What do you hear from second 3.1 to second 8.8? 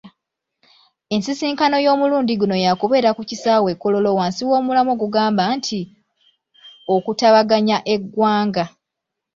ku kisaawe e Kololo wansi w'omulamwa ogugamba nti, “Okutabaganya eggwanga.”